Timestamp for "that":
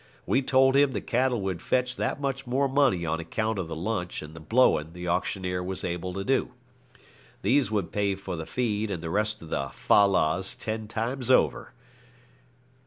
1.97-2.19